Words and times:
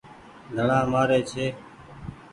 ڌڻآ 0.55 0.79
مآري 0.91 1.19
ڇي۔ 1.29 1.45